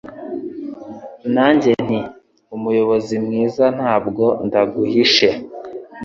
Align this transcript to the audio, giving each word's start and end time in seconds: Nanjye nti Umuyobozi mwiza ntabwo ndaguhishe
Nanjye 1.33 1.71
nti 1.85 1.99
Umuyobozi 2.55 3.15
mwiza 3.25 3.65
ntabwo 3.77 4.23
ndaguhishe 4.47 5.29